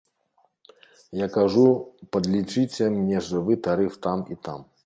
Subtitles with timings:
[1.19, 1.67] Я кажу,
[2.17, 4.71] падлічыце мне жывы тарыф там і там.